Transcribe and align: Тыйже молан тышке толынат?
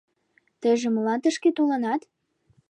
Тыйже 0.61 0.87
молан 0.89 1.19
тышке 1.23 1.49
толынат? 1.57 2.01